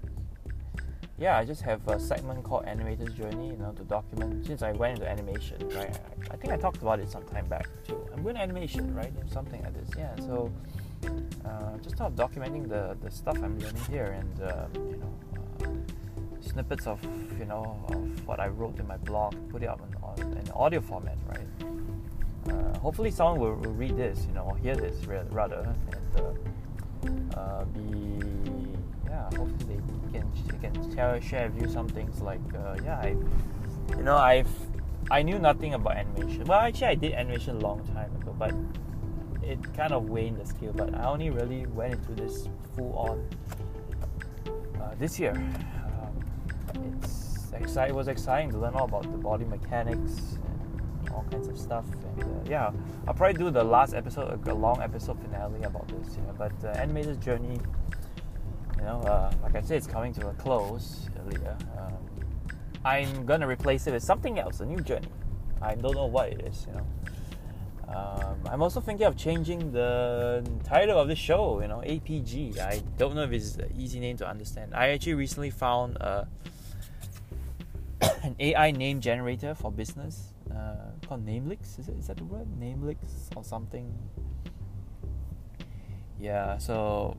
Yeah, 1.20 1.38
I 1.38 1.46
just 1.46 1.62
have 1.62 1.88
a 1.88 2.00
segment 2.00 2.44
called 2.44 2.66
Animator's 2.66 3.14
Journey, 3.14 3.50
you 3.50 3.58
know, 3.58 3.72
to 3.74 3.84
document 3.84 4.46
since 4.48 4.64
I 4.64 4.72
went 4.72 4.98
into 4.98 5.10
animation, 5.10 5.70
right? 5.70 5.96
I, 6.32 6.34
I 6.34 6.38
think 6.38 6.52
I 6.52 6.58
talked 6.58 6.82
about 6.82 7.00
it 7.00 7.10
some 7.10 7.24
time 7.24 7.46
back 7.46 7.68
too. 7.88 8.04
I'm 8.12 8.24
going 8.24 8.36
to 8.36 8.42
animation, 8.42 8.94
right? 8.96 9.14
Something 9.32 9.62
like 9.62 9.76
this, 9.76 9.90
yeah. 9.96 10.16
So 10.18 10.52
uh, 11.46 11.78
just 11.84 11.96
start 11.96 12.16
documenting 12.16 12.68
the, 12.68 12.98
the 13.02 13.12
stuff 13.12 13.38
I'm 13.38 13.60
learning 13.60 13.86
here 13.90 14.18
and 14.20 14.42
uh, 14.42 14.66
you 14.74 14.98
know 14.98 15.14
uh, 15.62 16.42
snippets 16.42 16.88
of 16.88 17.00
you 17.38 17.46
know 17.46 17.78
of 17.90 18.28
what 18.28 18.40
I 18.40 18.48
wrote 18.48 18.80
in 18.80 18.88
my 18.88 18.98
blog, 18.98 19.36
put 19.50 19.62
it 19.62 19.70
up 19.70 19.82
in, 20.18 20.24
in 20.40 20.52
audio 20.52 20.82
format, 20.82 21.18
right? 21.30 21.48
Uh, 22.50 22.78
hopefully 22.80 23.12
someone 23.12 23.40
will, 23.40 23.56
will, 23.56 23.74
read 23.74 23.96
this, 23.96 24.26
you 24.28 24.34
know, 24.34 24.50
hear 24.62 24.76
this 24.76 25.06
rather, 25.06 25.74
and 25.92 27.36
uh, 27.36 27.40
uh, 27.40 27.66
be 27.66 28.20
yeah. 29.06 29.24
Hopefully 29.38 29.80
they 30.12 30.20
can 30.20 30.32
they 30.48 30.58
can 30.58 30.94
share 30.96 31.22
share 31.22 31.50
with 31.50 31.62
you 31.62 31.70
some 31.70 31.88
things 31.88 32.22
like 32.22 32.42
yeah, 32.84 33.00
I 33.00 33.16
you 33.96 34.04
know 34.04 34.18
I've 34.18 34.50
I 35.12 35.22
knew 35.22 35.40
nothing 35.40 35.74
about 35.74 35.98
animation. 35.98 36.44
Well, 36.46 36.60
actually 36.60 36.88
I 36.88 36.96
did 36.96 37.14
animation 37.14 37.58
a 37.58 37.60
long 37.60 37.86
time 37.94 38.14
ago, 38.22 38.36
but 38.38 38.54
it 39.42 39.60
kind 39.76 39.94
of 39.94 40.10
waned 40.10 40.40
the 40.40 40.46
skill, 40.46 40.74
but 40.74 40.94
I 40.96 41.06
only 41.06 41.30
really 41.30 41.66
went 41.68 41.94
into 41.94 42.14
this 42.14 42.48
full 42.76 42.94
on 42.98 43.28
uh, 44.82 44.96
this 45.00 45.20
year. 45.20 45.34
Um, 45.34 46.94
it's 47.00 47.52
exciting. 47.54 47.94
It 47.94 47.98
was 47.98 48.08
exciting 48.08 48.52
to 48.52 48.58
learn 48.58 48.74
all 48.74 48.86
about 48.86 49.04
the 49.04 49.18
body 49.18 49.46
mechanics 49.46 50.38
all 51.14 51.26
kinds 51.30 51.48
of 51.48 51.58
stuff. 51.58 51.86
And 51.92 52.24
uh, 52.24 52.28
yeah, 52.50 52.72
I'll 53.08 53.14
probably 53.14 53.38
do 53.38 53.52
the 53.52 53.64
last 53.64 53.94
episode, 53.94 54.48
a 54.48 54.54
long 54.54 54.82
episode 54.82 55.22
finale 55.22 55.64
about 55.64 55.88
this. 55.88 56.18
Yeah. 56.18 56.32
But 56.38 56.54
uh, 56.64 56.74
animator's 56.78 57.18
journey, 57.18 57.60
you 58.78 58.84
know, 58.84 59.00
uh, 59.02 59.32
like 59.42 59.56
I 59.56 59.62
said, 59.62 59.78
it's 59.78 59.88
coming 59.88 60.14
to 60.16 60.30
a 60.30 60.34
close. 60.34 61.08
Um, 61.78 61.98
I'm 62.86 63.26
gonna 63.26 63.48
replace 63.48 63.88
it 63.88 63.94
with 63.94 64.04
something 64.04 64.40
else, 64.40 64.60
a 64.60 64.66
new 64.66 64.80
journey. 64.80 65.08
I 65.62 65.76
don't 65.76 65.96
know 65.96 66.08
what 66.08 66.30
it 66.30 66.42
is, 66.42 66.68
you 66.68 66.74
know. 66.74 66.88
Um, 67.88 68.40
I'm 68.50 68.62
also 68.62 68.82
thinking 68.82 69.06
of 69.06 69.16
changing 69.16 69.72
the 69.72 70.44
title 70.64 71.00
of 71.00 71.08
the 71.08 71.16
show, 71.16 71.62
you 71.62 71.68
know, 71.68 71.82
APG. 71.86 72.60
I 72.60 72.82
don't 72.98 73.16
know 73.16 73.24
if 73.24 73.32
it's 73.32 73.56
an 73.56 73.72
easy 73.78 74.00
name 74.00 74.18
to 74.18 74.28
understand. 74.28 74.74
I 74.74 74.90
actually 74.90 75.14
recently 75.14 75.52
found 75.52 75.98
uh, 76.02 76.26
an 78.24 78.36
AI 78.40 78.72
name 78.72 79.00
generator 79.00 79.54
for 79.54 79.72
business 79.72 80.33
called 81.14 81.26
Namelix. 81.28 81.80
Is, 81.80 81.90
it, 81.90 81.96
is 82.00 82.08
that 82.08 82.18
the 82.18 82.24
word? 82.24 82.48
Namelix 82.60 82.98
or 83.36 83.44
something? 83.44 83.94
Yeah, 86.20 86.58
so 86.58 87.18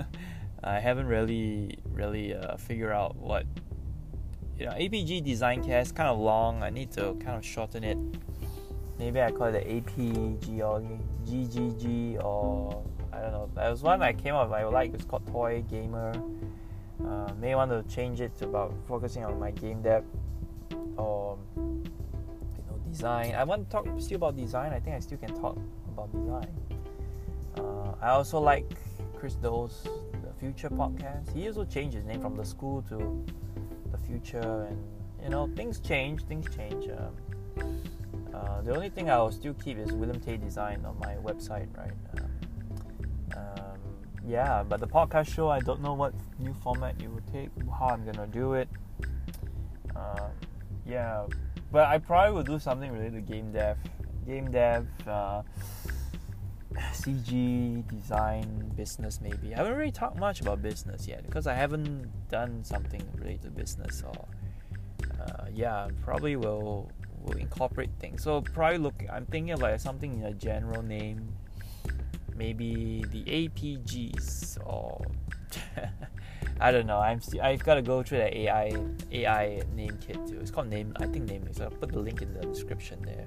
I 0.64 0.80
haven't 0.80 1.06
really, 1.06 1.78
really 1.92 2.34
uh, 2.34 2.56
figured 2.56 2.92
out 2.92 3.16
what. 3.16 3.46
You 4.58 4.66
know, 4.66 4.72
APG 4.72 5.22
design 5.22 5.62
cast 5.62 5.94
kind 5.94 6.08
of 6.08 6.18
long. 6.18 6.64
I 6.64 6.70
need 6.70 6.90
to 6.92 7.14
kind 7.20 7.36
of 7.36 7.44
shorten 7.44 7.84
it 7.84 7.98
maybe 8.98 9.22
I 9.22 9.30
call 9.30 9.54
it 9.54 9.64
APG 9.64 10.58
or 10.58 10.82
GGG 11.24 12.24
or 12.24 12.82
I 13.12 13.20
don't 13.20 13.30
know. 13.30 13.50
There 13.54 13.70
was 13.70 13.82
one 13.82 14.02
I 14.02 14.12
came 14.12 14.34
up 14.34 14.50
I 14.50 14.64
like. 14.64 14.92
It's 14.92 15.04
called 15.04 15.24
Toy 15.28 15.62
Gamer. 15.70 16.20
Uh, 17.06 17.30
may 17.40 17.54
want 17.54 17.70
to 17.70 17.84
change 17.94 18.20
it 18.20 18.36
to 18.38 18.46
about 18.46 18.74
focusing 18.88 19.24
on 19.24 19.38
my 19.38 19.52
game 19.52 19.80
dev 19.82 20.02
or 20.96 21.38
know 21.54 21.67
design. 22.90 23.34
I 23.34 23.44
want 23.44 23.68
to 23.68 23.70
talk 23.70 23.86
still 24.00 24.16
about 24.16 24.36
design. 24.36 24.72
I 24.72 24.80
think 24.80 24.96
I 24.96 25.00
still 25.00 25.18
can 25.18 25.34
talk 25.40 25.56
about 25.88 26.12
design. 26.12 26.52
Uh, 27.56 27.92
I 28.00 28.10
also 28.10 28.38
like 28.38 28.66
Chris 29.16 29.34
Do's 29.34 29.86
the 30.22 30.32
Future 30.38 30.68
podcast. 30.68 31.34
He 31.34 31.46
also 31.46 31.64
changed 31.64 31.96
his 31.96 32.04
name 32.04 32.20
from 32.20 32.36
the 32.36 32.44
school 32.44 32.82
to 32.88 33.24
the 33.90 33.98
future, 33.98 34.66
and 34.68 34.78
you 35.22 35.30
know 35.30 35.48
things 35.56 35.80
change. 35.80 36.22
Things 36.24 36.46
change. 36.54 36.88
Um, 36.88 37.80
uh, 38.34 38.60
the 38.62 38.74
only 38.74 38.88
thing 38.88 39.10
I 39.10 39.18
will 39.18 39.32
still 39.32 39.54
keep 39.54 39.78
is 39.78 39.92
William 39.92 40.20
Teh 40.20 40.36
Design 40.36 40.84
on 40.84 40.98
my 41.00 41.14
website, 41.16 41.68
right? 41.76 41.92
Um, 42.16 42.30
um, 43.36 43.78
yeah, 44.26 44.62
but 44.62 44.80
the 44.80 44.86
podcast 44.86 45.28
show, 45.28 45.48
I 45.48 45.60
don't 45.60 45.82
know 45.82 45.94
what 45.94 46.14
new 46.38 46.54
format 46.62 46.94
it 47.02 47.10
will 47.10 47.22
take, 47.32 47.50
how 47.78 47.86
I'm 47.86 48.04
gonna 48.04 48.26
do 48.26 48.54
it. 48.54 48.68
Um, 49.96 50.30
yeah, 50.86 51.26
but 51.70 51.86
I 51.86 51.98
probably 51.98 52.34
will 52.34 52.44
do 52.44 52.58
something 52.58 52.90
related 52.92 53.26
to 53.26 53.32
game 53.32 53.52
dev, 53.52 53.76
game 54.26 54.50
dev, 54.50 54.86
uh, 55.06 55.42
CG 56.92 57.88
design, 57.88 58.72
business 58.76 59.20
maybe. 59.20 59.54
I 59.54 59.58
haven't 59.58 59.74
really 59.74 59.92
talked 59.92 60.18
much 60.18 60.40
about 60.40 60.62
business 60.62 61.06
yet 61.06 61.24
because 61.24 61.46
I 61.46 61.54
haven't 61.54 62.10
done 62.28 62.64
something 62.64 63.02
related 63.14 63.42
to 63.42 63.50
business 63.50 64.02
or. 64.06 64.28
Uh, 65.20 65.46
yeah, 65.52 65.88
probably 66.02 66.36
will 66.36 66.90
will 67.22 67.36
incorporate 67.36 67.90
things. 67.98 68.22
So 68.22 68.40
probably 68.40 68.78
look, 68.78 69.02
I'm 69.10 69.26
thinking 69.26 69.50
of 69.52 69.60
like 69.60 69.80
something 69.80 70.20
in 70.20 70.24
a 70.24 70.32
general 70.32 70.82
name, 70.82 71.28
maybe 72.36 73.04
the 73.10 73.24
APGs 73.24 74.58
or 74.64 75.04
I 76.60 76.72
don't 76.72 76.86
know. 76.86 76.98
I'm 76.98 77.20
I've 77.40 77.62
got 77.64 77.74
to 77.74 77.82
go 77.82 78.02
through 78.02 78.18
the 78.18 78.38
AI 78.38 78.76
AI 79.12 79.62
name 79.74 79.96
kit 80.00 80.18
too. 80.26 80.38
It's 80.40 80.50
called 80.50 80.68
name. 80.68 80.92
I 80.96 81.06
think 81.06 81.28
name. 81.28 81.46
So 81.52 81.64
I'll 81.64 81.70
put 81.70 81.92
the 81.92 82.00
link 82.00 82.22
in 82.22 82.34
the 82.34 82.40
description 82.40 83.00
there. 83.02 83.24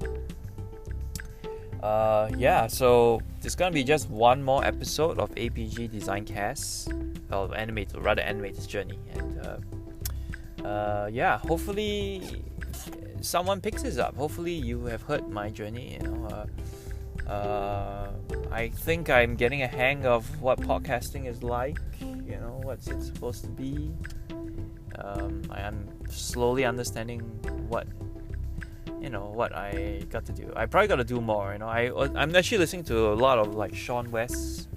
Uh, 1.81 2.29
yeah, 2.37 2.67
so 2.67 3.21
there's 3.39 3.55
gonna 3.55 3.71
be 3.71 3.83
just 3.83 4.07
one 4.09 4.43
more 4.43 4.63
episode 4.63 5.17
of 5.17 5.33
APG 5.33 5.89
Design 5.89 6.25
Cast, 6.25 6.93
or 7.31 7.55
animate, 7.57 7.89
rather 7.97 8.21
animator's 8.21 8.67
journey, 8.67 8.99
and 9.15 9.39
uh, 9.39 10.67
uh, 10.67 11.09
yeah, 11.11 11.39
hopefully 11.39 12.43
someone 13.21 13.61
picks 13.61 13.81
this 13.81 13.97
up. 13.97 14.15
Hopefully, 14.15 14.53
you 14.53 14.85
have 14.85 15.01
heard 15.01 15.27
my 15.29 15.49
journey. 15.49 15.93
You 15.93 16.07
know, 16.07 16.45
uh, 17.27 17.31
uh, 17.31 18.11
I 18.51 18.69
think 18.69 19.09
I'm 19.09 19.35
getting 19.35 19.63
a 19.63 19.67
hang 19.67 20.05
of 20.05 20.41
what 20.41 20.59
podcasting 20.59 21.25
is 21.25 21.41
like. 21.41 21.79
You 22.31 22.37
know, 22.37 22.61
what's 22.63 22.87
it 22.87 23.01
supposed 23.03 23.43
to 23.43 23.49
be. 23.49 23.91
Um, 24.97 25.41
I 25.51 25.61
am 25.61 25.87
slowly 26.09 26.63
understanding 26.63 27.19
what 27.67 27.87
you 29.01 29.09
know 29.09 29.25
what 29.25 29.53
I 29.53 30.03
got 30.09 30.25
to 30.25 30.31
do. 30.31 30.53
I 30.55 30.65
probably 30.65 30.87
got 30.87 30.97
to 30.97 31.03
do 31.03 31.19
more. 31.19 31.51
You 31.51 31.59
know, 31.59 31.67
I 31.67 31.91
I'm 32.15 32.33
actually 32.35 32.59
listening 32.59 32.85
to 32.85 33.11
a 33.11 33.15
lot 33.15 33.37
of 33.37 33.55
like 33.55 33.75
Sean 33.75 34.09
Wes. 34.11 34.67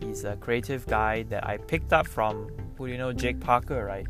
He's 0.00 0.24
a 0.24 0.36
creative 0.36 0.86
guy 0.86 1.22
that 1.24 1.46
I 1.46 1.56
picked 1.56 1.92
up 1.94 2.06
from. 2.06 2.50
Who 2.76 2.86
do 2.86 2.92
you 2.92 2.98
know? 2.98 3.12
Jake 3.12 3.40
Parker, 3.40 3.84
right? 3.84 4.06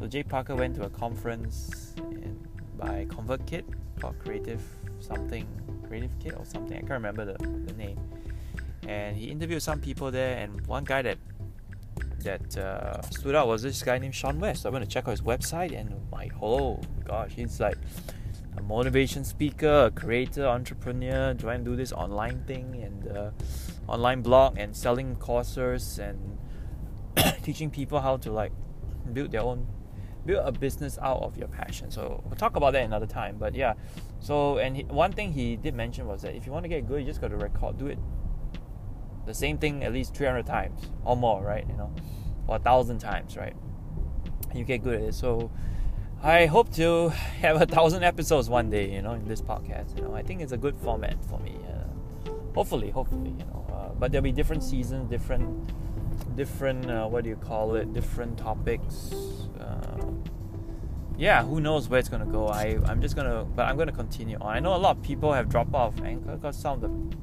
So 0.00 0.06
Jake 0.08 0.28
Parker 0.28 0.56
went 0.56 0.74
to 0.76 0.84
a 0.84 0.90
conference 0.90 1.94
by 2.78 3.06
ConvertKit 3.10 3.64
called 4.00 4.18
Creative 4.18 4.62
something, 4.98 5.46
Creative 5.86 6.10
Kit 6.18 6.34
or 6.36 6.44
something. 6.44 6.76
I 6.76 6.80
can't 6.80 6.90
remember 6.90 7.24
the, 7.24 7.36
the 7.38 7.74
name. 7.74 7.98
And 8.88 9.16
he 9.16 9.26
interviewed 9.26 9.62
some 9.62 9.80
people 9.80 10.10
there, 10.10 10.38
and 10.38 10.66
one 10.66 10.84
guy 10.84 11.02
that 11.02 11.18
that 12.24 12.56
uh, 12.56 13.00
stood 13.10 13.34
out 13.34 13.48
was 13.48 13.62
this 13.62 13.82
guy 13.82 13.98
named 13.98 14.14
Sean 14.14 14.38
Wes. 14.40 14.64
I 14.64 14.70
went 14.70 14.84
to 14.84 14.90
check 14.90 15.06
out 15.06 15.12
his 15.12 15.22
website, 15.22 15.78
and 15.78 15.94
my 16.10 16.30
oh 16.40 16.80
gosh, 17.04 17.32
he's 17.34 17.60
like 17.60 17.78
a 18.56 18.62
motivation 18.62 19.24
speaker, 19.24 19.86
a 19.86 19.90
creator, 19.90 20.46
entrepreneur, 20.46 21.34
trying 21.34 21.64
to 21.64 21.70
do 21.70 21.76
this 21.76 21.92
online 21.92 22.44
thing 22.44 22.82
and 22.82 23.16
uh, 23.16 23.30
online 23.88 24.22
blog 24.22 24.58
and 24.58 24.76
selling 24.76 25.16
courses 25.16 25.98
and 25.98 26.38
teaching 27.42 27.70
people 27.70 28.00
how 28.00 28.16
to 28.16 28.32
like 28.32 28.52
build 29.12 29.32
their 29.32 29.42
own 29.42 29.66
build 30.26 30.46
a 30.46 30.52
business 30.52 30.98
out 31.00 31.22
of 31.22 31.36
your 31.36 31.48
passion. 31.48 31.90
So 31.90 32.22
we'll 32.26 32.36
talk 32.36 32.56
about 32.56 32.74
that 32.74 32.84
another 32.84 33.06
time. 33.06 33.36
But 33.38 33.54
yeah, 33.54 33.74
so 34.20 34.58
and 34.58 34.76
he, 34.76 34.82
one 34.84 35.12
thing 35.12 35.32
he 35.32 35.56
did 35.56 35.74
mention 35.74 36.06
was 36.06 36.22
that 36.22 36.34
if 36.34 36.46
you 36.46 36.52
want 36.52 36.64
to 36.64 36.68
get 36.68 36.86
good, 36.86 37.00
you 37.00 37.06
just 37.06 37.20
got 37.20 37.28
to 37.28 37.36
record, 37.36 37.78
do 37.78 37.86
it 37.86 37.98
the 39.30 39.34
same 39.34 39.58
thing 39.58 39.84
at 39.84 39.92
least 39.92 40.14
300 40.14 40.46
times 40.46 40.80
or 41.04 41.16
more, 41.16 41.42
right? 41.42 41.66
You 41.68 41.76
know, 41.76 41.92
or 42.46 42.56
a 42.56 42.58
thousand 42.58 42.98
times, 42.98 43.36
right? 43.36 43.54
You 44.54 44.64
get 44.64 44.82
good 44.82 44.96
at 44.96 45.02
it. 45.02 45.14
So 45.14 45.50
I 46.22 46.46
hope 46.46 46.72
to 46.74 47.08
have 47.40 47.60
a 47.60 47.66
thousand 47.66 48.02
episodes 48.02 48.48
one 48.48 48.70
day, 48.70 48.90
you 48.92 49.02
know, 49.02 49.12
in 49.12 49.26
this 49.26 49.40
podcast. 49.40 49.96
You 49.96 50.02
know, 50.02 50.14
I 50.14 50.22
think 50.22 50.40
it's 50.40 50.52
a 50.52 50.58
good 50.58 50.76
format 50.76 51.24
for 51.26 51.38
me. 51.40 51.56
Uh, 51.66 52.30
hopefully, 52.54 52.90
hopefully, 52.90 53.30
you 53.30 53.44
know. 53.46 53.66
Uh, 53.72 53.94
but 53.98 54.12
there'll 54.12 54.22
be 54.22 54.32
different 54.32 54.62
seasons, 54.62 55.08
different, 55.08 55.46
different. 56.36 56.90
Uh, 56.90 57.06
what 57.06 57.24
do 57.24 57.30
you 57.30 57.36
call 57.36 57.74
it? 57.76 57.92
Different 57.92 58.36
topics 58.38 59.14
yeah, 61.20 61.44
who 61.44 61.60
knows 61.60 61.86
where 61.86 62.00
it's 62.00 62.08
gonna 62.08 62.24
go? 62.24 62.48
I 62.48 62.78
I'm 62.86 63.02
just 63.02 63.14
gonna, 63.14 63.44
but 63.44 63.66
I'm 63.66 63.76
gonna 63.76 63.92
continue 63.92 64.38
on. 64.40 64.56
I 64.56 64.58
know 64.58 64.74
a 64.74 64.78
lot 64.78 64.96
of 64.96 65.02
people 65.02 65.34
have 65.34 65.50
dropped 65.50 65.74
off 65.74 66.00
Anchor 66.00 66.36
because 66.36 66.56
some 66.56 66.82
of 66.82 67.10
the, 67.10 67.16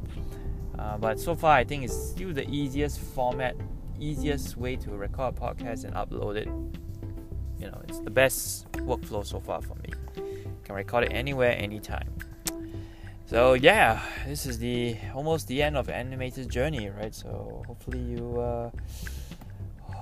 uh, 0.79 0.97
but 0.97 1.19
so 1.19 1.35
far 1.35 1.55
I 1.55 1.63
think 1.63 1.83
it's 1.83 1.95
still 1.95 2.33
the 2.33 2.47
easiest 2.49 2.99
format, 2.99 3.55
easiest 3.99 4.57
way 4.57 4.75
to 4.77 4.91
record 4.91 5.35
a 5.37 5.39
podcast 5.39 5.83
and 5.85 5.93
upload 5.95 6.35
it. 6.35 6.47
You 7.59 7.71
know, 7.71 7.81
it's 7.87 7.99
the 7.99 8.11
best 8.11 8.71
workflow 8.73 9.25
so 9.25 9.39
far 9.39 9.61
for 9.61 9.75
me. 9.75 9.89
Can 10.63 10.75
record 10.75 11.05
it 11.05 11.11
anywhere, 11.13 11.55
anytime. 11.57 12.13
So 13.25 13.53
yeah, 13.53 14.01
this 14.25 14.45
is 14.45 14.59
the 14.59 14.95
almost 15.13 15.47
the 15.47 15.61
end 15.61 15.75
of 15.75 15.89
animated 15.89 16.49
journey, 16.49 16.89
right? 16.89 17.13
So 17.13 17.63
hopefully 17.67 17.99
you. 17.99 18.39
Uh, 18.39 18.69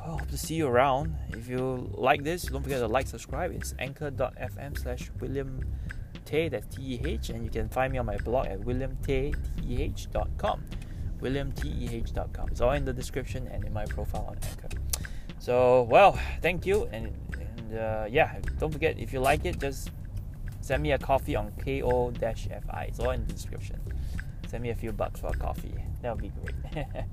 hope 0.06 0.28
to 0.30 0.38
see 0.38 0.56
you 0.56 0.68
around. 0.68 1.16
If 1.30 1.50
you 1.50 1.90
like 1.94 2.24
this, 2.24 2.44
don't 2.44 2.64
forget 2.64 2.80
to 2.80 2.88
like, 2.88 3.08
subscribe. 3.08 3.52
It's 3.52 3.74
anchor.fm 3.80 4.78
slash 4.78 5.12
William 5.20 5.62
Teh, 6.26 6.50
that's 6.50 6.76
T-E-H, 6.76 7.30
and 7.30 7.44
you 7.44 7.50
can 7.50 7.70
find 7.70 7.94
me 7.94 8.00
on 8.00 8.06
my 8.06 8.18
blog 8.18 8.48
at 8.48 8.60
williamtayth.com. 8.60 10.64
williamteh.com. 11.22 12.50
It's 12.50 12.62
all 12.62 12.72
in 12.72 12.86
the 12.86 12.94
description 12.94 13.48
and 13.48 13.64
in 13.64 13.72
my 13.72 13.86
profile 13.86 14.26
on 14.30 14.38
Anchor. 14.50 14.70
So, 15.40 15.84
well, 15.84 16.20
thank 16.42 16.66
you, 16.66 16.90
and, 16.92 17.14
and 17.40 17.78
uh, 17.78 18.08
yeah, 18.10 18.40
don't 18.60 18.72
forget, 18.72 19.00
if 19.00 19.14
you 19.14 19.20
like 19.20 19.46
it, 19.46 19.60
just 19.60 19.92
send 20.62 20.82
me 20.82 20.94
a 20.94 20.98
coffee 20.98 21.36
on 21.36 21.52
ko-fi. 21.64 22.86
It's 22.88 23.00
all 23.00 23.12
in 23.12 23.28
the 23.28 23.34
description. 23.34 23.80
Send 24.48 24.64
me 24.64 24.72
a 24.72 24.76
few 24.76 24.92
bucks 24.92 25.20
for 25.20 25.28
a 25.28 25.38
coffee. 25.38 25.76
That 26.02 26.16
would 26.16 26.22
be 26.22 26.32
great. 26.42 26.86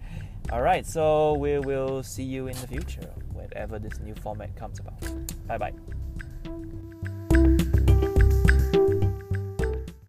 Alright, 0.50 0.86
so 0.86 1.34
we 1.34 1.58
will 1.58 2.02
see 2.02 2.24
you 2.24 2.46
in 2.46 2.56
the 2.60 2.66
future, 2.66 3.10
whenever 3.32 3.78
this 3.78 4.00
new 4.00 4.14
format 4.14 4.56
comes 4.56 4.80
about. 4.80 5.00
Bye 5.46 5.58
bye. 5.58 5.72